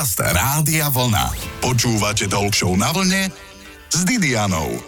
[0.00, 1.28] Podcast Rádia Vlna.
[1.60, 3.28] Počúvate Talk na vlne
[3.92, 4.80] s Didianou.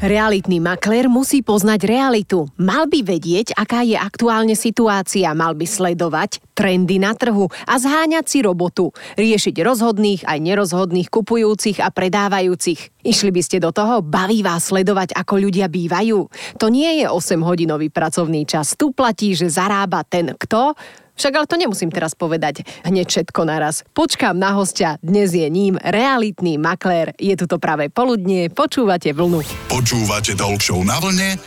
[0.00, 2.48] Realitný maklér musí poznať realitu.
[2.56, 8.24] Mal by vedieť, aká je aktuálne situácia, mal by sledovať trendy na trhu a zháňať
[8.32, 13.04] si robotu, riešiť rozhodných aj nerozhodných kupujúcich a predávajúcich.
[13.04, 16.32] Išli by ste do toho, baví vás sledovať, ako ľudia bývajú.
[16.56, 18.72] To nie je 8-hodinový pracovný čas.
[18.72, 20.72] Tu platí, že zarába ten kto,
[21.16, 23.82] však ale to nemusím teraz povedať hneď všetko naraz.
[23.96, 27.16] Počkám na hostia, dnes je ním realitný maklér.
[27.16, 29.40] Je tu to práve poludnie, počúvate vlnu.
[29.72, 31.40] Počúvate Talk na vlne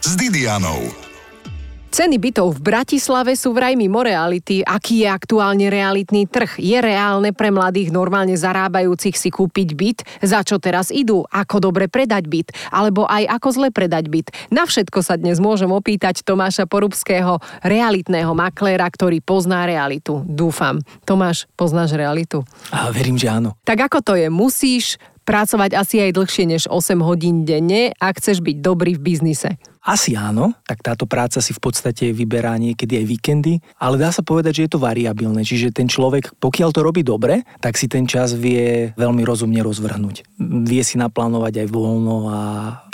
[0.00, 1.09] s Didianou.
[1.90, 4.62] Ceny bytov v Bratislave sú vraj mimo reality.
[4.62, 6.62] Aký je aktuálne realitný trh?
[6.62, 9.98] Je reálne pre mladých normálne zarábajúcich si kúpiť byt?
[10.22, 11.26] Za čo teraz idú?
[11.26, 12.54] Ako dobre predať byt?
[12.70, 14.30] Alebo aj ako zle predať byt?
[14.54, 20.22] Na všetko sa dnes môžem opýtať Tomáša Porubského, realitného makléra, ktorý pozná realitu.
[20.22, 20.78] Dúfam.
[21.02, 22.46] Tomáš, poznáš realitu?
[22.70, 23.58] A verím, že áno.
[23.66, 24.30] Tak ako to je?
[24.30, 24.94] Musíš
[25.26, 29.58] pracovať asi aj dlhšie než 8 hodín denne, ak chceš byť dobrý v biznise.
[29.90, 34.22] Asi áno, tak táto práca si v podstate vyberá niekedy aj víkendy, ale dá sa
[34.22, 38.06] povedať, že je to variabilné, čiže ten človek, pokiaľ to robí dobre, tak si ten
[38.06, 40.38] čas vie veľmi rozumne rozvrhnúť.
[40.38, 42.40] Vie si naplánovať aj voľno a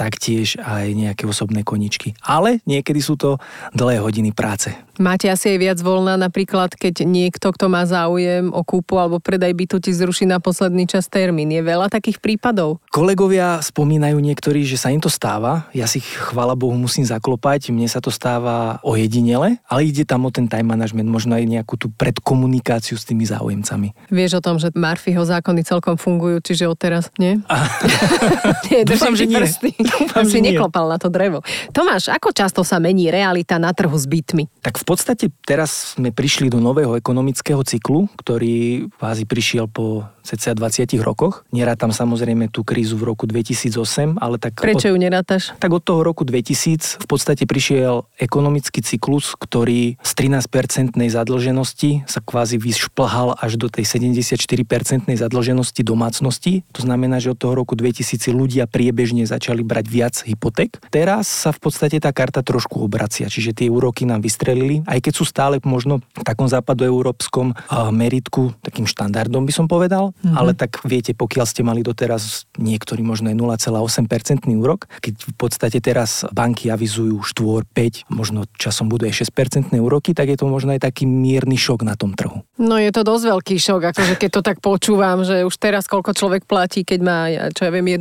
[0.00, 2.16] taktiež aj nejaké osobné koničky.
[2.24, 3.36] Ale niekedy sú to
[3.76, 4.72] dlhé hodiny práce.
[4.96, 9.52] Máte asi aj viac voľna, napríklad keď niekto, kto má záujem o kúpu alebo predaj
[9.52, 11.52] bytu ti zruší na posledný čas termín.
[11.52, 12.80] Je veľa takých prípadov?
[12.88, 15.68] Kolegovia spomínajú niektorí, že sa im to stáva.
[15.76, 20.30] Ja si chvála Bohu musím zaklopať, mne sa to stáva ojedinele, ale ide tam o
[20.30, 24.06] ten time management, možno aj nejakú tú predkomunikáciu s tými záujemcami.
[24.14, 27.42] Vieš o tom, že Murphyho zákony celkom fungujú, čiže odteraz, nie?
[28.70, 29.42] nie Dúfam, že nie.
[29.82, 31.42] Dúfam, si neklopal na to drevo.
[31.74, 34.46] Tomáš, ako často sa mení realita na trhu s bytmi?
[34.62, 40.58] Tak v podstate teraz sme prišli do nového ekonomického cyklu, ktorý kvázi prišiel po cca
[40.58, 41.46] 20 rokoch.
[41.54, 44.58] Nerátam samozrejme tú krízu v roku 2008, ale tak...
[44.58, 45.54] Prečo ju nerátaš?
[45.62, 52.18] Tak od toho roku 2000 v podstate prišiel ekonomický cyklus, ktorý z 13-percentnej zadlženosti sa
[52.18, 56.66] kvázi vyšplhal až do tej 74-percentnej zadlženosti domácnosti.
[56.74, 60.82] To znamená, že od toho roku 2000 ľudia priebežne začali brať viac hypoték.
[60.90, 65.12] Teraz sa v podstate tá karta trošku obracia, čiže tie úroky nám vystrelili, aj keď
[65.14, 67.54] sú stále možno v takom západoeurópskom
[67.92, 70.36] meritku takým štandardom by som povedal, Mm-hmm.
[70.36, 75.78] Ale tak viete, pokiaľ ste mali doteraz niektorý možno aj 0,8% úrok, keď v podstate
[75.84, 80.72] teraz banky avizujú 4, 5, možno časom budú aj 6% úroky, tak je to možno
[80.72, 82.40] aj taký mierny šok na tom trhu.
[82.56, 86.16] No je to dosť veľký šok, akože keď to tak počúvam, že už teraz koľko
[86.16, 87.18] človek platí, keď má,
[87.52, 88.00] čo ja viem,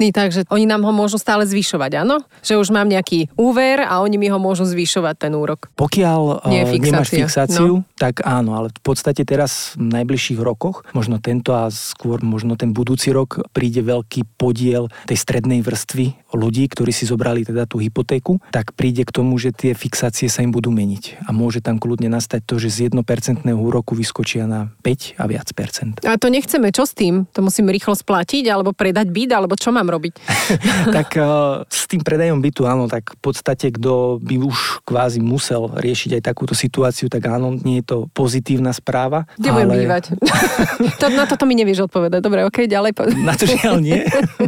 [0.00, 2.24] takže oni nám ho môžu stále zvyšovať, áno?
[2.40, 5.68] Že už mám nejaký úver a oni mi ho môžu zvyšovať ten úrok.
[5.76, 7.98] Pokiaľ Nie, uh, nemáš fixáciu, no.
[8.00, 12.54] tak áno, ale v podstate teraz v najbližších rokoch, možno ten tento a skôr možno
[12.54, 17.78] ten budúci rok príde veľký podiel tej strednej vrstvy ľudí, ktorí si zobrali teda tú
[17.78, 21.28] hypotéku, tak príde k tomu, že tie fixácie sa im budú meniť.
[21.28, 25.48] A môže tam kľudne nastať to, že z 1% úroku vyskočia na 5 a viac
[25.52, 26.00] percent.
[26.02, 26.72] A to nechceme.
[26.72, 27.28] Čo s tým?
[27.36, 30.14] To musím rýchlo splatiť, alebo predať byt, alebo čo mám robiť?
[30.96, 35.70] tak uh, s tým predajom bytu, áno, tak v podstate, kto by už kvázi musel
[35.76, 39.28] riešiť aj takúto situáciu, tak áno, nie je to pozitívna správa.
[39.36, 39.56] Kde ale...
[39.64, 40.04] budem bývať?
[41.00, 42.20] to, na toto mi nevieš odpovedať.
[42.24, 42.90] Dobre, ok, ďalej.
[43.20, 44.00] Na to žiaľ nie.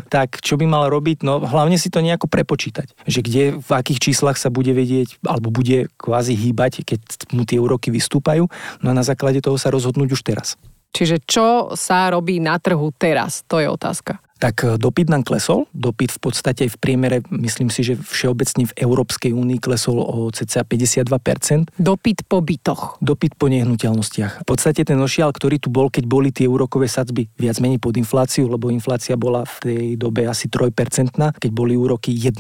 [0.09, 1.25] tak čo by mal robiť?
[1.25, 2.93] No hlavne si to nejako prepočítať.
[3.07, 7.01] Že kde, v akých číslach sa bude vedieť, alebo bude kvázi hýbať, keď
[7.35, 8.51] mu tie úroky vystúpajú.
[8.81, 10.57] No a na základe toho sa rozhodnúť už teraz.
[10.95, 13.43] Čiže čo sa robí na trhu teraz?
[13.51, 15.65] To je otázka tak e, dopyt nám klesol.
[15.73, 20.61] Dopyt v podstate v priemere, myslím si, že všeobecne v Európskej únii klesol o cca
[20.61, 21.73] 52%.
[21.81, 23.01] Dopyt po bytoch.
[23.01, 24.45] Dopyt po nehnuteľnostiach.
[24.45, 27.97] V podstate ten ošial, ktorý tu bol, keď boli tie úrokové sadzby viac menej pod
[27.97, 32.37] infláciu, lebo inflácia bola v tej dobe asi 3%, keď boli úroky 1%,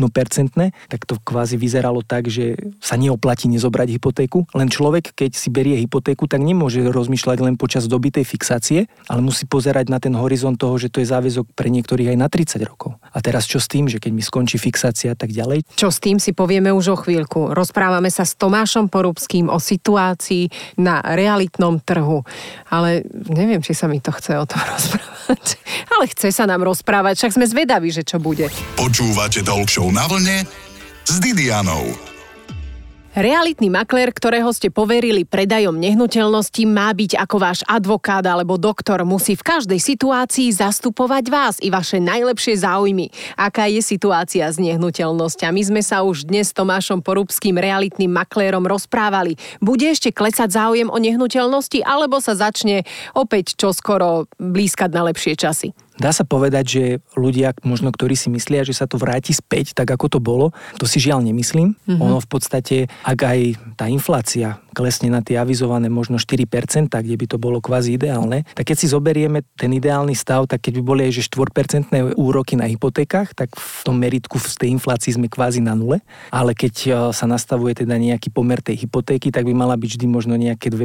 [0.93, 2.53] tak to kvázi vyzeralo tak, že
[2.85, 4.45] sa neoplatí nezobrať hypotéku.
[4.53, 9.25] Len človek, keď si berie hypotéku, tak nemôže rozmýšľať len počas doby tej fixácie, ale
[9.25, 12.27] musí pozerať na ten horizont toho, že to je záväzok pre niektorých niektorých aj na
[12.27, 12.99] 30 rokov.
[13.15, 15.63] A teraz čo s tým, že keď mi skončí fixácia a tak ďalej?
[15.79, 17.55] Čo s tým si povieme už o chvíľku.
[17.55, 20.51] Rozprávame sa s Tomášom Porubským o situácii
[20.83, 22.27] na realitnom trhu.
[22.75, 25.47] Ale neviem, či sa mi to chce o tom rozprávať.
[25.95, 28.51] Ale chce sa nám rozprávať, však sme zvedaví, že čo bude.
[28.75, 30.43] Počúvate Talk na vlne
[31.07, 32.14] s Didianou.
[33.15, 39.39] Realitný maklér, ktorého ste poverili predajom nehnuteľnosti, má byť ako váš advokát alebo doktor, musí
[39.39, 43.15] v každej situácii zastupovať vás i vaše najlepšie záujmy.
[43.39, 45.61] Aká je situácia s nehnuteľnosťami?
[45.63, 49.39] Sme sa už dnes s Tomášom Porubským realitným maklérom rozprávali.
[49.63, 52.83] Bude ešte klesať záujem o nehnuteľnosti alebo sa začne
[53.15, 55.71] opäť čoskoro blízkať na lepšie časy?
[55.95, 59.87] Dá sa povedať, že ľudia, možno ktorí si myslia, že sa to vráti späť, tak
[59.95, 61.79] ako to bolo, to si žiaľ nemyslím.
[61.87, 62.03] Mm-hmm.
[62.03, 62.77] Ono v podstate,
[63.07, 63.41] ak aj
[63.79, 68.75] tá inflácia klesne na tie avizované možno 4%, kde by to bolo kvázi ideálne, tak
[68.75, 72.67] keď si zoberieme ten ideálny stav, tak keď by boli aj že 4% úroky na
[72.67, 76.03] hypotékach, tak v tom meritku z tej inflácii sme kvázi na nule.
[76.35, 80.07] Ale keď e, sa nastavuje teda nejaký pomer tej hypotéky, tak by mala byť vždy
[80.11, 80.83] možno nejaké 2%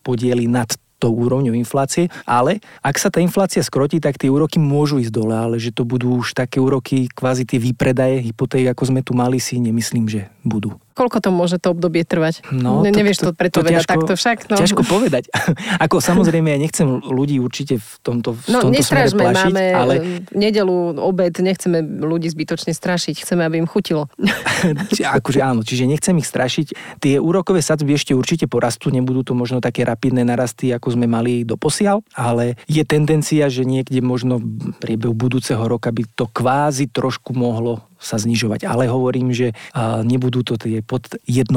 [0.00, 5.02] podiely nad tou úrovňou inflácie, ale ak sa tá inflácia skrotí, tak tie úroky môžu
[5.02, 9.00] ísť dole, ale že to budú už také úroky, kvázi tie výpredaje hypoték, ako sme
[9.02, 10.78] tu mali, si nemyslím, že budú.
[10.92, 12.44] Koľko to môže to obdobie trvať?
[12.52, 14.38] No, ne, nevieš to, to, to, to ťažko, takto však.
[14.52, 14.56] No.
[14.60, 15.32] Ťažko povedať.
[15.84, 19.94] Ako samozrejme, ja nechcem ľudí určite v tomto, v no, tomto smere plašiť, máme ale...
[20.36, 24.12] nedelu, obed, nechceme ľudí zbytočne strašiť, chceme, aby im chutilo.
[25.18, 27.00] akože áno, čiže nechcem ich strašiť.
[27.00, 31.42] Tie úrokové sadzby ešte určite porastú, nebudú to možno také rapidné narasty, ako sme mali
[31.48, 36.90] do posiaľ, ale je tendencia, že niekde možno v priebehu budúceho roka by to kvázi
[36.90, 38.66] trošku mohlo sa znižovať.
[38.66, 39.54] Ale hovorím, že
[40.02, 41.48] nebudú to tie pod 1%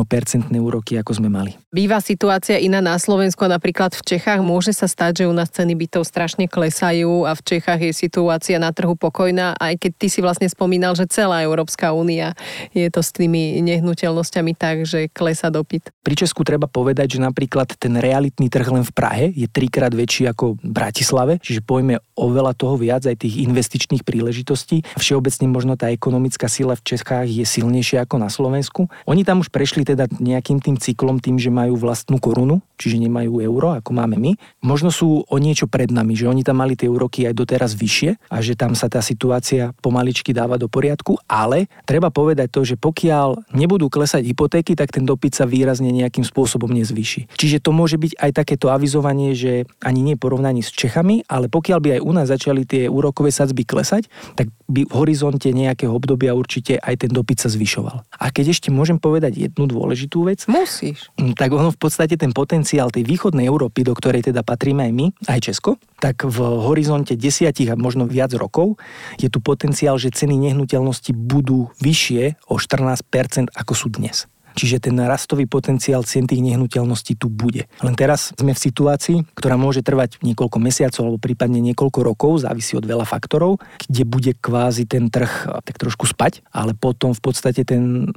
[0.53, 1.57] úroky, ako sme mali.
[1.73, 4.45] Býva situácia iná na Slovensku a napríklad v Čechách.
[4.45, 8.61] Môže sa stať, že u nás ceny bytov strašne klesajú a v Čechách je situácia
[8.61, 12.37] na trhu pokojná, aj keď ty si vlastne spomínal, že celá Európska únia
[12.75, 15.89] je to s tými nehnuteľnosťami tak, že klesa dopyt.
[16.05, 20.29] Pri Česku treba povedať, že napríklad ten realitný trh len v Prahe je trikrát väčší
[20.29, 24.83] ako v Bratislave, čiže pojme oveľa toho viac aj tých investičných príležitostí.
[24.99, 28.91] Všeobecne možno tá ekonomická ekonomická sila v Čechách je silnejšia ako na Slovensku.
[29.07, 33.39] Oni tam už prešli teda nejakým tým cyklom tým, že majú vlastnú korunu, čiže nemajú
[33.39, 34.35] euro, ako máme my.
[34.59, 38.27] Možno sú o niečo pred nami, že oni tam mali tie úroky aj doteraz vyššie
[38.27, 42.75] a že tam sa tá situácia pomaličky dáva do poriadku, ale treba povedať to, že
[42.75, 47.31] pokiaľ nebudú klesať hypotéky, tak ten dopyt sa výrazne nejakým spôsobom nezvyši.
[47.39, 51.79] Čiže to môže byť aj takéto avizovanie, že ani nie porovnaní s Čechami, ale pokiaľ
[51.79, 56.24] by aj u nás začali tie úrokové sadzby klesať, tak by v horizonte nejakého obdobia
[56.25, 58.01] obdobia určite aj ten dopyt sa zvyšoval.
[58.17, 60.49] A keď ešte môžem povedať jednu dôležitú vec.
[60.49, 61.13] Musíš.
[61.21, 64.93] Mm, tak ono v podstate ten potenciál tej východnej Európy, do ktorej teda patríme aj
[64.93, 68.81] my, aj Česko, tak v horizonte desiatich a možno viac rokov
[69.21, 74.25] je tu potenciál, že ceny nehnuteľnosti budú vyššie o 14% ako sú dnes.
[74.55, 77.67] Čiže ten rastový potenciál cien tých nehnuteľností tu bude.
[77.83, 82.79] Len teraz sme v situácii, ktorá môže trvať niekoľko mesiacov alebo prípadne niekoľko rokov, závisí
[82.79, 87.67] od veľa faktorov, kde bude kvázi ten trh tak trošku spať, ale potom v podstate
[87.67, 88.07] ten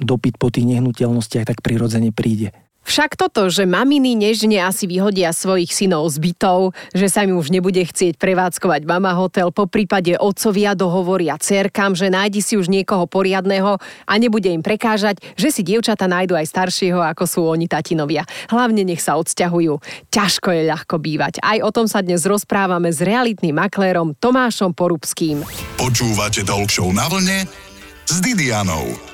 [0.00, 2.56] dopyt po tých nehnuteľnostiach tak prirodzene príde.
[2.82, 7.54] Však toto, že maminy nežne asi vyhodia svojich synov z bytov, že sa mi už
[7.54, 13.06] nebude chcieť prevádzkovať mama hotel, po prípade otcovia dohovoria cerkam, že nájdi si už niekoho
[13.06, 18.26] poriadného a nebude im prekážať, že si dievčata nájdu aj staršieho, ako sú oni tatinovia.
[18.50, 19.78] Hlavne nech sa odsťahujú.
[20.10, 21.38] Ťažko je ľahko bývať.
[21.38, 25.46] Aj o tom sa dnes rozprávame s realitným maklérom Tomášom Porubským.
[25.78, 27.46] Počúvate Talk na vlne
[28.06, 29.11] s Didianou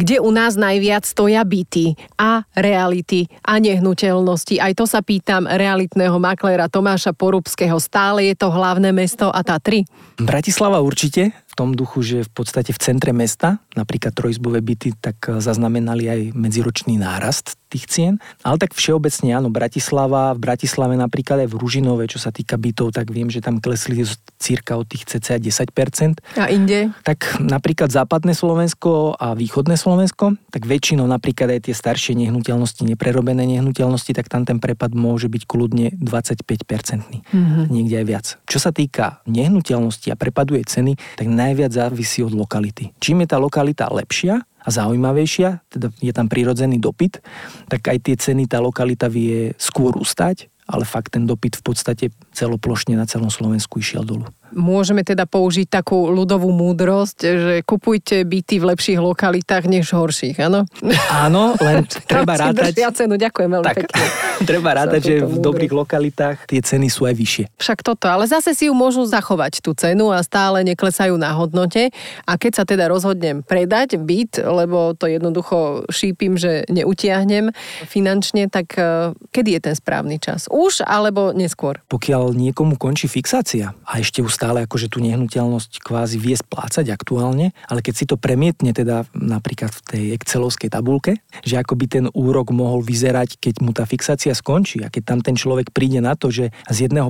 [0.00, 4.56] kde u nás najviac stoja byty a reality a nehnuteľnosti.
[4.56, 7.76] Aj to sa pýtam realitného makléra Tomáša Porubského.
[7.76, 9.84] Stále je to hlavné mesto a Tatry?
[10.16, 15.42] Bratislava určite, v tom duchu, že v podstate v centre mesta, napríklad trojizbové byty, tak
[15.42, 18.14] zaznamenali aj medziročný nárast tých cien.
[18.42, 22.90] Ale tak všeobecne áno, Bratislava, v Bratislave napríklad aj v Ružinove, čo sa týka bytov,
[22.94, 24.02] tak viem, že tam klesli
[24.42, 26.18] cirka od tých cca 10%.
[26.38, 26.90] A inde?
[27.06, 33.46] Tak napríklad západné Slovensko a východné Slovensko, tak väčšinou napríklad aj tie staršie nehnuteľnosti, neprerobené
[33.46, 37.22] nehnuteľnosti, tak tam ten prepad môže byť kľudne 25%.
[37.30, 37.64] Mm-hmm.
[37.70, 38.26] Niekde aj viac.
[38.50, 42.92] Čo sa týka nehnuteľnosti a prepaduje ceny, tak najviac závisí od lokality.
[43.00, 47.24] Čím je tá lokalita lepšia, a zaujímavejšia, teda je tam prirodzený dopyt,
[47.72, 52.04] tak aj tie ceny tá lokalita vie skôr ustať, ale fakt ten dopyt v podstate
[52.32, 54.26] celoplošne na celom Slovensku išiel dolu.
[54.50, 60.66] Môžeme teda použiť takú ľudovú múdrosť, že kupujte byty v lepších lokalitách než horších, áno?
[61.06, 62.74] Áno, len treba rátať...
[62.90, 64.04] cenu, ďakujem veľmi tak, pekne.
[64.50, 67.44] treba rátať, že v dobrých lokalitách tie ceny sú aj vyššie.
[67.62, 71.94] Však toto, ale zase si ju môžu zachovať tú cenu a stále neklesajú na hodnote.
[72.26, 77.54] A keď sa teda rozhodnem predať byt, lebo to jednoducho šípim, že neutiahnem
[77.86, 80.50] finančne, tak eh, kedy je ten správny čas?
[80.50, 81.78] Už alebo neskôr?
[81.86, 83.72] Pokiaľ niekomu končí fixácia.
[83.88, 88.76] A ešte stále akože tú nehnuteľnosť kvázi vie splácať aktuálne, ale keď si to premietne
[88.76, 93.72] teda napríklad v tej Excelovskej tabulke, že ako by ten úrok mohol vyzerať, keď mu
[93.72, 94.84] tá fixácia skončí.
[94.84, 97.00] A keď tam ten človek príde na to, že z 1%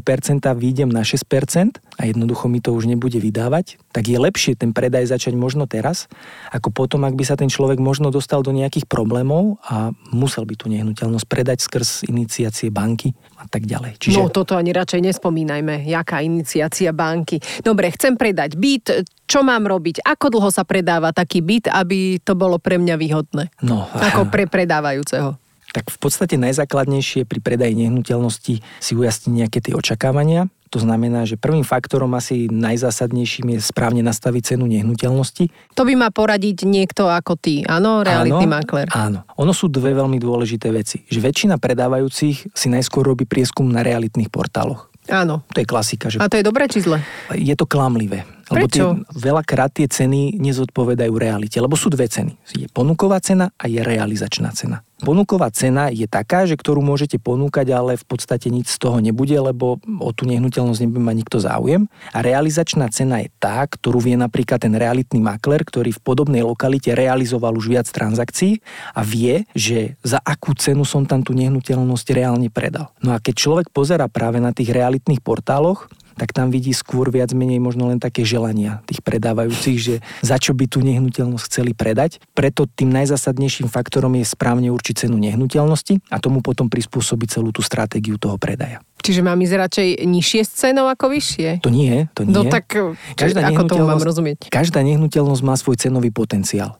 [0.54, 5.10] výjdem na 6% a jednoducho mi to už nebude vydávať, tak je lepšie ten predaj
[5.10, 6.06] začať možno teraz,
[6.54, 10.54] ako potom, ak by sa ten človek možno dostal do nejakých problémov a musel by
[10.54, 13.96] tú nehnuteľnosť predať skrz iniciácie banky a tak ďalej.
[13.96, 14.20] Čiže...
[14.20, 17.40] No toto ani radšej nespomínajme, jaká iniciácia banky.
[17.64, 20.04] Dobre, chcem predať byt, čo mám robiť?
[20.04, 23.48] Ako dlho sa predáva taký byt, aby to bolo pre mňa výhodné?
[23.64, 25.40] No, Ako pre predávajúceho?
[25.70, 31.34] Tak v podstate najzákladnejšie pri predaji nehnuteľnosti si ujasniť nejaké tie očakávania, to znamená, že
[31.34, 35.74] prvým faktorom asi najzásadnejším je správne nastaviť cenu nehnuteľnosti.
[35.74, 38.86] To by ma poradiť niekto ako ty, áno, realitný áno, makler.
[38.94, 39.26] Áno.
[39.34, 41.02] Ono sú dve veľmi dôležité veci.
[41.10, 44.86] Že väčšina predávajúcich si najskôr robí prieskum na realitných portáloch.
[45.10, 45.42] Áno.
[45.50, 46.06] To je klasika.
[46.06, 46.22] Že...
[46.22, 47.02] A to je dobré či zle?
[47.34, 48.22] Je to klamlivé.
[48.50, 48.86] Lebo Prečo?
[48.94, 52.38] Tie, veľakrát tie ceny nezodpovedajú realite, lebo sú dve ceny.
[52.54, 54.86] Je ponuková cena a je realizačná cena.
[55.00, 59.32] Ponuková cena je taká, že ktorú môžete ponúkať, ale v podstate nič z toho nebude,
[59.32, 61.88] lebo o tú nehnuteľnosť nebude mať nikto záujem.
[62.12, 66.92] A realizačná cena je tá, ktorú vie napríklad ten realitný makler, ktorý v podobnej lokalite
[66.92, 68.60] realizoval už viac transakcií
[68.92, 72.92] a vie, že za akú cenu som tam tú nehnuteľnosť reálne predal.
[73.00, 75.88] No a keď človek pozera práve na tých realitných portáloch,
[76.20, 80.52] tak tam vidí skôr viac menej možno len také želania tých predávajúcich, že za čo
[80.52, 82.20] by tú nehnuteľnosť chceli predať.
[82.36, 87.64] Preto tým najzásadnejším faktorom je správne určiť cenu nehnuteľnosti a tomu potom prispôsobiť celú tú
[87.64, 88.84] stratégiu toho predaja.
[89.00, 91.64] Čiže mám ísť radšej nižšie s cenou ako vyššie?
[91.64, 92.36] To nie, to nie.
[92.36, 92.68] No tak
[93.16, 94.52] každá ako to mám rozumieť?
[94.52, 96.76] Každá nehnuteľnosť má svoj cenový potenciál.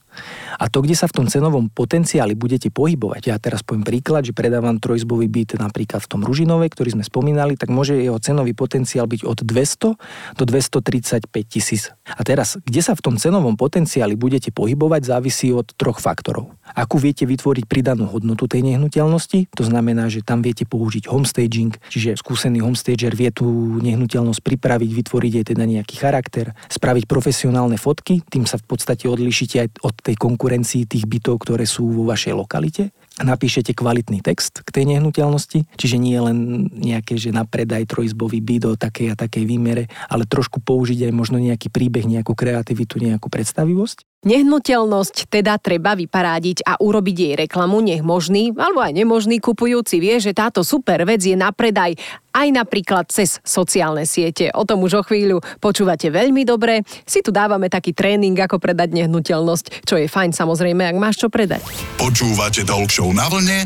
[0.61, 4.37] A to, kde sa v tom cenovom potenciáli budete pohybovať, ja teraz poviem príklad, že
[4.37, 9.09] predávam trojizbový byt napríklad v tom Ružinove, ktorý sme spomínali, tak môže jeho cenový potenciál
[9.09, 11.89] byť od 200 do 235 tisíc.
[12.05, 16.53] A teraz, kde sa v tom cenovom potenciáli budete pohybovať, závisí od troch faktorov.
[16.77, 22.21] Akú viete vytvoriť pridanú hodnotu tej nehnuteľnosti, to znamená, že tam viete použiť homestaging, čiže
[22.21, 28.45] skúsený homestager vie tú nehnuteľnosť pripraviť, vytvoriť jej teda nejaký charakter, spraviť profesionálne fotky, tým
[28.45, 30.15] sa v podstate odlišíte aj od tej
[30.51, 32.91] konkurencii tých bytov, ktoré sú vo vašej lokalite
[33.21, 38.65] napíšete kvalitný text k tej nehnuteľnosti, čiže nie len nejaké, že na predaj trojizbový byt
[38.65, 43.29] o takej a takej výmere, ale trošku použiť aj možno nejaký príbeh, nejakú kreativitu, nejakú
[43.29, 44.09] predstavivosť.
[44.21, 50.21] Nehnuteľnosť teda treba vyparádiť a urobiť jej reklamu, nech možný alebo aj nemožný kupujúci vie,
[50.21, 51.97] že táto super vec je na predaj
[52.37, 54.53] aj napríklad cez sociálne siete.
[54.53, 56.85] O tom už o chvíľu počúvate veľmi dobre.
[57.09, 61.33] Si tu dávame taký tréning, ako predať nehnuteľnosť, čo je fajn samozrejme, ak máš čo
[61.33, 61.65] predať.
[61.97, 63.65] Počúvate Talk na vlne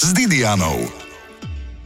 [0.00, 1.11] s Didianou.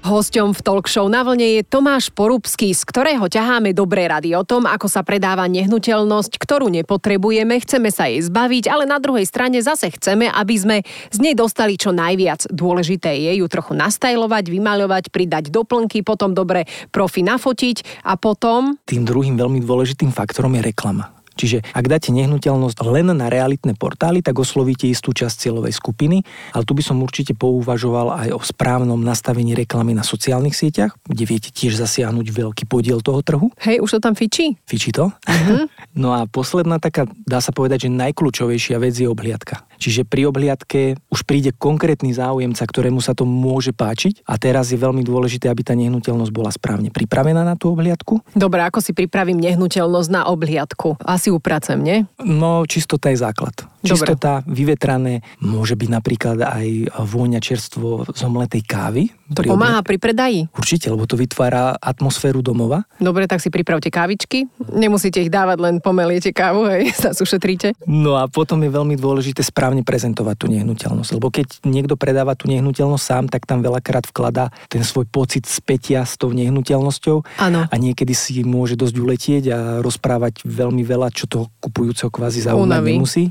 [0.06, 4.46] Hosťom v talk show na vlne je Tomáš Porubský, z ktorého ťaháme dobré rady o
[4.46, 9.58] tom, ako sa predáva nehnuteľnosť, ktorú nepotrebujeme, chceme sa jej zbaviť, ale na druhej strane
[9.58, 10.76] zase chceme, aby sme
[11.10, 12.46] z nej dostali čo najviac.
[12.54, 18.78] Dôležité je ju trochu nastajlovať, vymaľovať, pridať doplnky, potom dobre profi nafotiť a potom...
[18.86, 21.15] Tým druhým veľmi dôležitým faktorom je reklama.
[21.36, 26.24] Čiže ak dáte nehnuteľnosť len na realitné portály, tak oslovíte istú časť cieľovej skupiny,
[26.56, 31.24] ale tu by som určite pouvažoval aj o správnom nastavení reklamy na sociálnych sieťach, kde
[31.28, 33.52] viete tiež zasiahnuť veľký podiel toho trhu.
[33.60, 34.56] Hej, už to tam fičí?
[34.64, 35.12] Fičí to.
[35.12, 35.68] Uh-huh.
[36.02, 39.68] no a posledná taká, dá sa povedať, že najkľúčovejšia vec je obhliadka.
[39.76, 44.78] Čiže pri obhliadke už príde konkrétny záujemca, ktorému sa to môže páčiť a teraz je
[44.80, 48.20] veľmi dôležité, aby tá nehnuteľnosť bola správne pripravená na tú obhliadku.
[48.32, 51.00] Dobre, ako si pripravím nehnuteľnosť na obhliadku?
[51.04, 52.08] Asi upracem, nie?
[52.20, 53.54] No, čistota je základ.
[53.84, 54.56] Čistota, Dobre.
[54.56, 56.66] vyvetrané, môže byť napríklad aj
[56.96, 59.12] vôňa čerstvo zomletej kávy.
[59.34, 60.46] To pomáha pri predaji?
[60.54, 62.86] Určite, lebo to vytvára atmosféru domova.
[63.02, 64.46] Dobre, tak si pripravte kávičky.
[64.70, 67.74] Nemusíte ich dávať, len pomeliete kávu, hej, sa ušetríte.
[67.84, 72.46] No a potom je veľmi dôležité správne prezentovať tú nehnuteľnosť, lebo keď niekto predáva tú
[72.46, 77.42] nehnuteľnosť sám, tak tam veľakrát vkladá ten svoj pocit spätia s tou nehnuteľnosťou.
[77.42, 77.66] Ano.
[77.66, 82.96] A niekedy si môže dosť uletieť a rozprávať veľmi veľa, čo toho kupujúceho kvázi zaujímať
[82.96, 83.24] nemusí.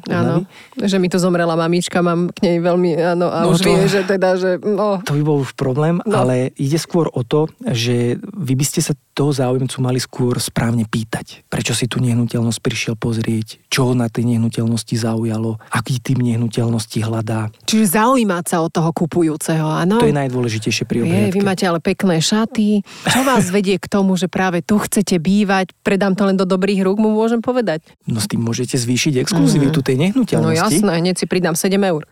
[0.46, 3.72] Áno že mi to zomrela mamička, mám k nej veľmi, áno, a no už to,
[3.88, 5.02] že teda, že no.
[5.04, 6.16] To by bol už problém, no.
[6.16, 10.84] ale ide skôr o to, že vy by ste sa toho záujemcu mali skôr správne
[10.84, 11.48] pýtať.
[11.48, 17.00] Prečo si tú nehnuteľnosť prišiel pozrieť, čo ho na tej nehnuteľnosti zaujalo, aký tým nehnuteľnosti
[17.00, 17.48] hľadá.
[17.64, 20.04] Čiže zaujímať sa od toho kupujúceho, áno?
[20.04, 21.32] To je najdôležitejšie pri obhliadke.
[21.32, 22.84] vy máte ale pekné šaty.
[23.08, 25.72] Čo vás vedie k tomu, že práve tu chcete bývať?
[25.80, 27.88] Predám to len do dobrých rúk, mu môžem povedať.
[28.04, 29.86] No s tým môžete zvýšiť exkluzivitu mm.
[29.88, 30.44] tej nehnuteľnosti.
[30.44, 32.04] No jasné, hneď si pridám 7 eur.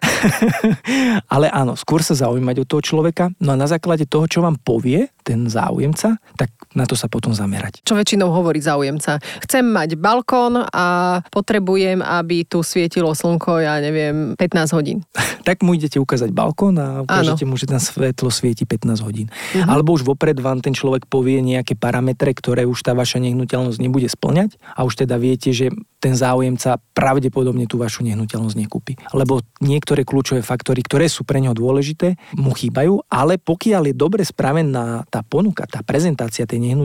[1.36, 3.36] ale áno, skôr sa zaujímať od toho človeka.
[3.44, 7.10] No a na základe toho, čo vám povie ten záujemca, tak na to to sa
[7.10, 7.82] potom zamerať.
[7.82, 9.18] Čo väčšinou hovorí záujemca?
[9.50, 15.02] Chcem mať balkón a potrebujem, aby tu svietilo slnko, ja neviem, 15 hodín.
[15.48, 19.28] tak mu idete ukázať balkón a ukážete mu, že tam svetlo svieti 15 hodín.
[19.34, 19.66] Uh-huh.
[19.66, 24.06] Alebo už vopred vám ten človek povie nejaké parametre, ktoré už tá vaša nehnuteľnosť nebude
[24.06, 25.74] splňať a už teda viete, že
[26.04, 29.00] ten záujemca pravdepodobne tú vašu nehnuteľnosť nekúpi.
[29.16, 34.28] Lebo niektoré kľúčové faktory, ktoré sú pre neho dôležité, mu chýbajú, ale pokiaľ je dobre
[34.28, 36.83] spravená tá ponuka, tá prezentácia tej nehnuteľnosti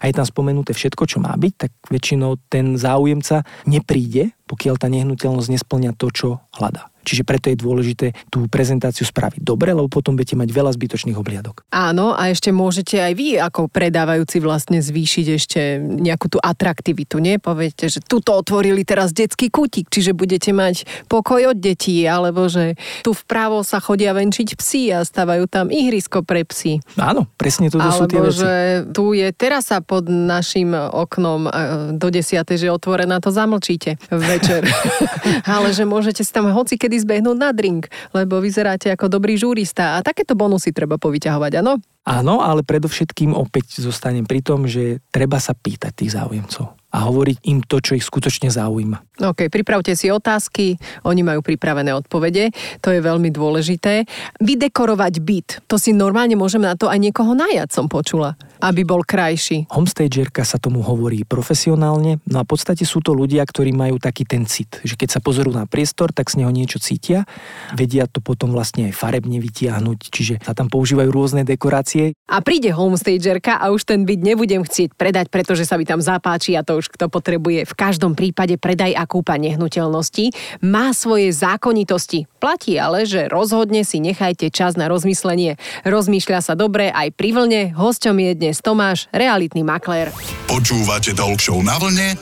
[0.00, 4.86] a je tam spomenuté všetko, čo má byť, tak väčšinou ten záujemca nepríde, pokiaľ tá
[4.88, 6.93] nehnuteľnosť nesplňa to, čo hľadá.
[7.04, 11.68] Čiže preto je dôležité tú prezentáciu spraviť dobre, lebo potom budete mať veľa zbytočných obliadok.
[11.70, 17.36] Áno, a ešte môžete aj vy ako predávajúci vlastne zvýšiť ešte nejakú tú atraktivitu, nie?
[17.36, 22.80] Poviete, že tuto otvorili teraz detský kútik, čiže budete mať pokoj od detí, alebo že
[23.04, 26.80] tu vpravo sa chodia venčiť psi a stavajú tam ihrisko pre psy.
[26.96, 28.40] Áno, presne toto alebo sú tie veci.
[28.40, 28.52] že
[28.96, 31.50] tu je terasa pod našim oknom
[31.98, 34.64] do desiatej, že otvorená, to zamlčíte večer.
[35.54, 39.34] Ale že môžete si tam hoci kedy niekedy zbehnúť na drink, lebo vyzeráte ako dobrý
[39.34, 41.82] žúrista a takéto bonusy treba povyťahovať, áno?
[42.06, 47.42] Áno, ale predovšetkým opäť zostanem pri tom, že treba sa pýtať tých záujemcov a hovoriť
[47.50, 49.18] im to, čo ich skutočne zaujíma.
[49.26, 54.06] OK, pripravte si otázky, oni majú pripravené odpovede, to je veľmi dôležité.
[54.38, 59.02] Vydekorovať byt, to si normálne môžem na to aj niekoho najať, som počula, aby bol
[59.02, 59.70] krajší.
[59.70, 64.26] Homestagerka sa tomu hovorí profesionálne, no a v podstate sú to ľudia, ktorí majú taký
[64.26, 67.26] ten cit, že keď sa pozorú na priestor, tak z neho niečo cítia,
[67.74, 72.18] vedia to potom vlastne aj farebne vytiahnuť, čiže sa tam používajú rôzne dekorácie.
[72.30, 76.58] A príde homestagerka a už ten byt nebudem chcieť predať, pretože sa mi tam zapáči
[76.58, 77.64] a to už už kto potrebuje.
[77.64, 82.28] V každom prípade predaj a kúpa nehnuteľnosti má svoje zákonitosti.
[82.36, 85.56] Platí ale, že rozhodne si nechajte čas na rozmyslenie.
[85.88, 87.62] Rozmýšľa sa dobre aj pri vlne.
[87.72, 90.12] Hosťom je dnes Tomáš, realitný maklér.
[90.44, 92.20] Počúvate Talk na vlne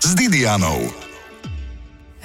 [0.00, 1.07] s Didianou.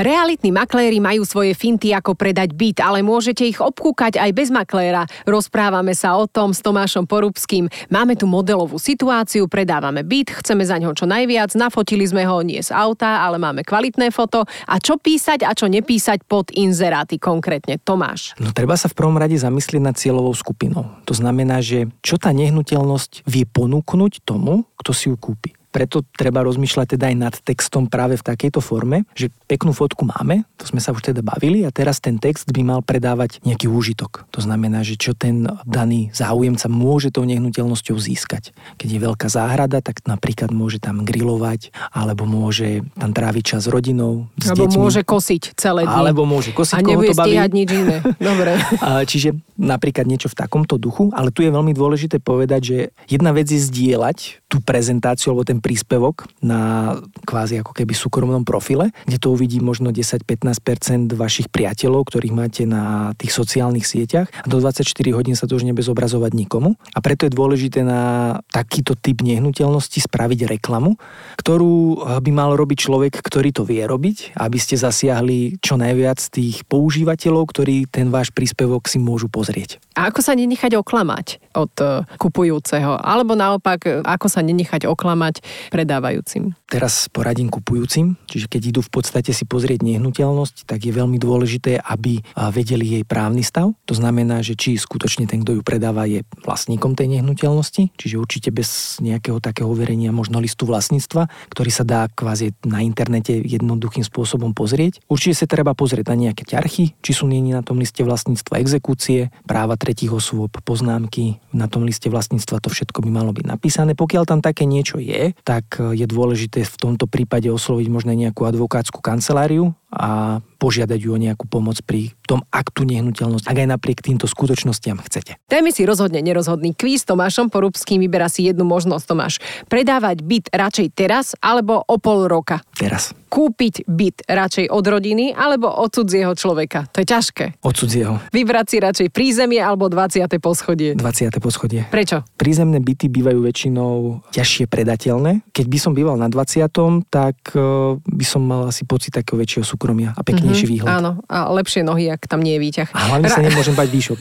[0.03, 5.07] Realitní makléri majú svoje finty, ako predať byt, ale môžete ich obkúkať aj bez makléra.
[5.23, 7.71] Rozprávame sa o tom s Tomášom Porubským.
[7.87, 12.59] Máme tu modelovú situáciu, predávame byt, chceme za ňo čo najviac, nafotili sme ho nie
[12.59, 14.43] z auta, ale máme kvalitné foto.
[14.67, 18.35] A čo písať a čo nepísať pod inzeráty konkrétne, Tomáš?
[18.43, 20.99] No treba sa v prvom rade zamyslieť nad cieľovou skupinou.
[21.07, 26.45] To znamená, že čo tá nehnuteľnosť vie ponúknuť tomu, kto si ju kúpi preto treba
[26.45, 30.77] rozmýšľať teda aj nad textom práve v takejto forme, že peknú fotku máme, to sme
[30.77, 34.29] sa už teda bavili a teraz ten text by mal predávať nejaký úžitok.
[34.29, 38.53] To znamená, že čo ten daný záujemca môže tou nehnuteľnosťou získať.
[38.77, 43.67] Keď je veľká záhrada, tak napríklad môže tam grilovať, alebo môže tam tráviť čas s
[43.71, 44.77] rodinou, s alebo deťmi.
[44.77, 45.97] môže kosiť celé dni.
[45.97, 47.39] Alebo môže kosiť, a nebude to baví.
[47.49, 47.97] nič iné.
[48.29, 48.59] Dobre.
[49.07, 53.47] Čiže napríklad niečo v takomto duchu, ale tu je veľmi dôležité povedať, že jedna vec
[53.47, 59.31] je zdieľať tú prezentáciu alebo ten príspevok na kvázi ako keby súkromnom profile, kde to
[59.31, 64.83] uvidí možno 10-15% vašich priateľov, ktorých máte na tých sociálnych sieťach a do 24
[65.15, 66.75] hodín sa to už nebezobrazovať nikomu.
[66.91, 70.99] A preto je dôležité na takýto typ nehnuteľnosti spraviť reklamu,
[71.39, 76.67] ktorú by mal robiť človek, ktorý to vie robiť, aby ste zasiahli čo najviac tých
[76.67, 79.79] používateľov, ktorí ten váš príspevok si môžu pozrieť.
[79.93, 82.97] A ako sa nenechať oklamať od e, kupujúceho?
[82.97, 86.53] Alebo naopak, ako sa nenechať oklamať predávajúcim.
[86.69, 91.81] Teraz poradím kupujúcim, čiže keď idú v podstate si pozrieť nehnuteľnosť, tak je veľmi dôležité,
[91.81, 92.21] aby
[92.53, 93.73] vedeli jej právny stav.
[93.85, 98.49] To znamená, že či skutočne ten, kto ju predáva, je vlastníkom tej nehnuteľnosti, čiže určite
[98.49, 104.57] bez nejakého takého overenia možno listu vlastníctva, ktorý sa dá kvázi na internete jednoduchým spôsobom
[104.57, 105.01] pozrieť.
[105.05, 109.29] Určite sa treba pozrieť na nejaké ťarchy, či sú nie na tom liste vlastníctva exekúcie,
[109.45, 113.93] práva tretich osôb, poznámky, na tom liste vlastníctva to všetko by malo byť napísané.
[113.93, 119.03] Pokiaľ tam také niečo je, tak je dôležité v tomto prípade osloviť možno nejakú advokátsku
[119.03, 124.25] kanceláriu a požiadať ju o nejakú pomoc pri tom aktu nehnuteľnosti, ak aj napriek týmto
[124.25, 125.37] skutočnostiam chcete.
[125.45, 129.33] Dajme si rozhodne nerozhodný kvíz Tomášom Porubským, vyberá si jednu možnosť Tomáš.
[129.69, 132.63] Predávať byt radšej teraz alebo o pol roka?
[132.73, 133.13] Teraz.
[133.27, 136.89] Kúpiť byt radšej od rodiny alebo od cudzieho človeka?
[136.95, 137.45] To je ťažké.
[137.61, 138.23] Od cudzieho.
[138.31, 140.25] Vybrať si radšej prízemie alebo 20.
[140.39, 140.95] poschodie?
[140.95, 141.43] 20.
[141.43, 141.85] poschodie.
[141.91, 142.23] Prečo?
[142.39, 145.43] Prízemné byty bývajú väčšinou ťažšie predateľné.
[145.51, 147.11] Keď by som býval na 20.
[147.11, 147.61] tak eh,
[147.99, 150.89] by som mal asi pocit takého väčšieho súkromia a peknejší mm-hmm, výhľad.
[150.99, 152.89] Áno, a lepšie nohy, ak tam nie je výťah.
[152.95, 154.19] A hlavne Ra- sa nemôžem bať výšok.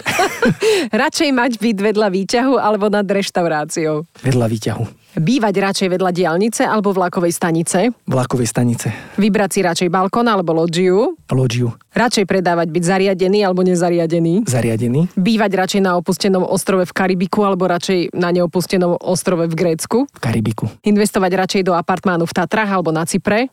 [1.03, 4.03] Radšej mať byt vedľa výťahu alebo nad reštauráciou?
[4.27, 4.85] Vedľa výťahu.
[5.12, 7.92] Bývať radšej vedľa diálnice alebo vlakovej stanice?
[8.09, 8.88] Vlakovej stanice.
[9.20, 11.20] Vybrať si radšej balkón alebo loďiu?
[11.29, 11.68] Loďiu.
[11.92, 14.48] Radšej predávať byť zariadený alebo nezariadený?
[14.48, 15.12] Zariadený.
[15.12, 20.09] Bývať radšej na opustenom ostrove v Karibiku alebo radšej na neopustenom ostrove v Grécku?
[20.09, 20.72] V Karibiku.
[20.81, 23.53] Investovať radšej do apartmánu v Tatrách alebo na Cypre?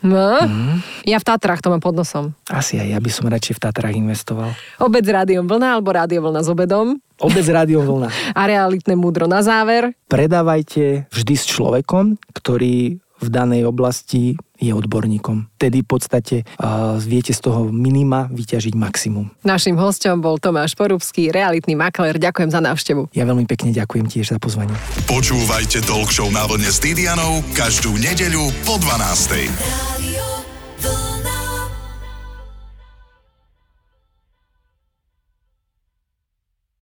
[0.00, 1.04] No, mm.
[1.04, 2.32] ja v Tatrách to mám pod nosom.
[2.48, 4.50] Asi aj ja by som radšej v Tatrách investoval.
[4.80, 6.96] Obed s rádiom vlna alebo rádio vlna s obedom?
[7.20, 8.08] Obed s rádiom vlna.
[8.38, 9.92] A realitné múdro na záver?
[10.08, 15.48] Predávajte vždy s človekom, ktorý v danej oblasti je odborníkom.
[15.56, 19.32] Tedy v podstate uh, viete z toho minima vyťažiť maximum.
[19.44, 22.20] Našim hostom bol Tomáš Porubský, realitný makler.
[22.20, 23.12] Ďakujem za návštevu.
[23.16, 24.76] Ja veľmi pekne ďakujem tiež za pozvanie.
[25.08, 29.99] Počúvajte Talk Show na vlne s Didianou každú nedeľu po 12.